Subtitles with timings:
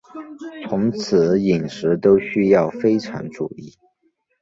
[0.67, 3.75] 从此饮食都需要非常注意